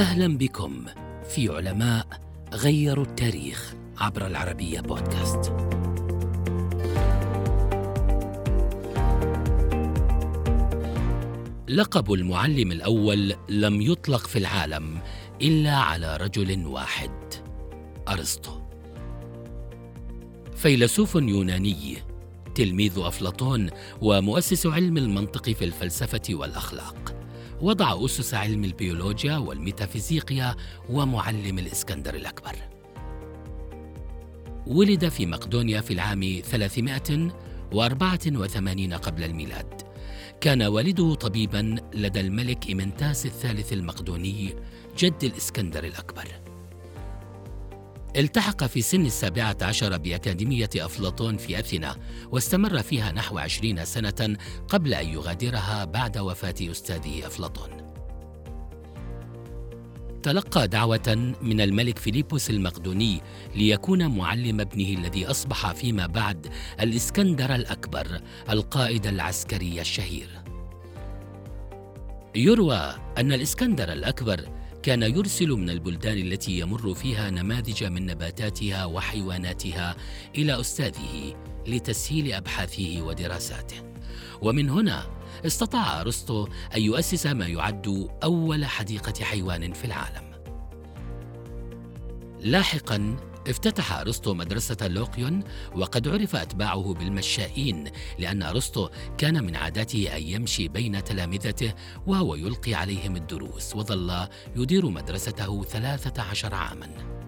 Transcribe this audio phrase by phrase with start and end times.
[0.00, 0.84] أهلا بكم
[1.28, 2.06] في علماء
[2.52, 5.52] غيروا التاريخ عبر العربية بودكاست.
[11.68, 14.98] لقب المعلم الأول لم يطلق في العالم
[15.42, 17.34] إلا على رجل واحد
[18.08, 18.60] أرسطو.
[20.56, 21.96] فيلسوف يوناني
[22.54, 23.70] تلميذ أفلاطون
[24.02, 27.19] ومؤسس علم المنطق في الفلسفة والأخلاق.
[27.62, 30.56] وضع أسس علم البيولوجيا والميتافيزيقيا
[30.90, 32.56] ومعلم الإسكندر الأكبر.
[34.66, 39.82] ولد في مقدونيا في العام 384 قبل الميلاد.
[40.40, 44.54] كان والده طبيبا لدى الملك إيمنتاس الثالث المقدوني
[44.98, 46.49] جد الإسكندر الأكبر.
[48.16, 51.96] التحق في سن السابعة عشر بأكاديمية أفلاطون في أثينا
[52.30, 54.36] واستمر فيها نحو عشرين سنة
[54.68, 57.70] قبل أن يغادرها بعد وفاة أستاذه أفلاطون.
[60.22, 63.20] تلقى دعوة من الملك فيليبوس المقدوني
[63.54, 66.46] ليكون معلم ابنه الذي أصبح فيما بعد
[66.80, 68.20] الإسكندر الأكبر
[68.50, 70.28] القائد العسكري الشهير.
[72.34, 74.48] يروى أن الإسكندر الأكبر
[74.82, 79.96] كان يرسل من البلدان التي يمر فيها نماذج من نباتاتها وحيواناتها
[80.34, 81.34] إلى أستاذه
[81.66, 83.76] لتسهيل أبحاثه ودراساته.
[84.42, 85.06] ومن هنا
[85.46, 90.30] استطاع أرسطو أن يؤسس ما يعد أول حديقة حيوان في العالم.
[92.40, 93.16] لاحقا
[93.48, 95.42] افتتح أرسطو مدرسة لوقيون
[95.76, 98.88] وقد عرف أتباعه بالمشائين لأن أرسطو
[99.18, 101.74] كان من عاداته أن يمشي بين تلامذته
[102.06, 107.20] وهو يلقي عليهم الدروس وظل يدير مدرسته ثلاثة عشر عاماً.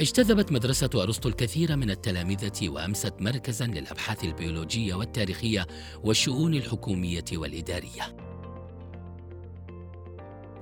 [0.00, 5.66] اجتذبت مدرسة أرسطو الكثير من التلامذة وأمست مركزا للأبحاث البيولوجية والتاريخية
[6.04, 8.31] والشؤون الحكومية والإدارية.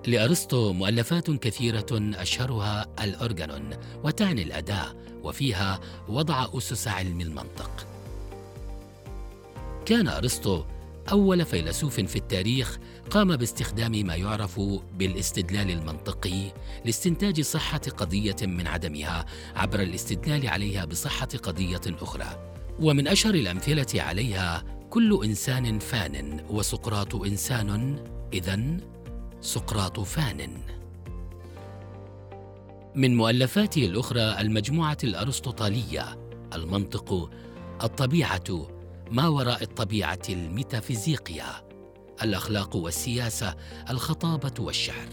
[0.07, 3.71] لأرسطو مؤلفات كثيرة أشهرها الأورجانون
[4.05, 7.87] وتعني الأداء وفيها وضع أسس علم المنطق.
[9.87, 10.65] كان أرسطو
[11.11, 12.79] أول فيلسوف في التاريخ
[13.11, 14.61] قام باستخدام ما يعرف
[14.99, 16.53] بالاستدلال المنطقي
[16.85, 19.27] لاستنتاج صحة قضية من عدمها
[19.57, 22.55] عبر الاستدلال عليها بصحة قضية أخرى.
[22.81, 27.99] ومن أشهر الأمثلة عليها كل إنسان فان وسقراط إنسان
[28.33, 28.81] إذن
[29.41, 30.51] سقراط فان.
[32.95, 36.19] من مؤلفاته الأخرى المجموعة الأرسطوطالية
[36.55, 37.31] المنطق
[37.83, 38.69] الطبيعة
[39.11, 41.45] ما وراء الطبيعة الميتافيزيقيا
[42.23, 43.57] الأخلاق والسياسة
[43.91, 45.09] الخطابة والشعر.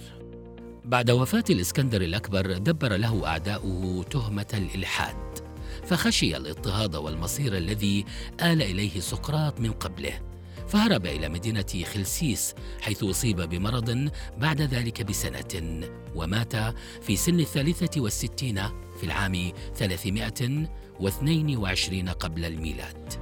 [0.86, 5.40] بعد وفاة الإسكندر الأكبر دبر له أعداؤه تهمة الإلحاد
[5.86, 8.06] فخشي الاضطهاد والمصير الذي
[8.42, 10.27] آل إليه سقراط من قبله.
[10.68, 15.82] فهرب إلى مدينة خلسيس حيث أصيب بمرض بعد ذلك بسنة
[16.16, 16.56] ومات
[17.02, 18.62] في سن الثالثة والستين
[18.98, 23.14] في العام 322 قبل الميلاد.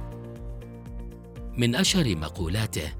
[1.56, 2.92] من أشهر مقولاته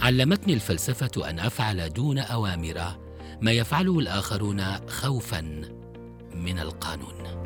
[0.00, 2.98] علمتني الفلسفة أن أفعل دون أوامر
[3.40, 5.40] ما يفعله الآخرون خوفا
[6.34, 7.43] من القانون.